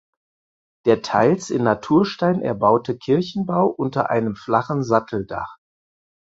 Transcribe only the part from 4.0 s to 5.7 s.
einem flachen Satteldach.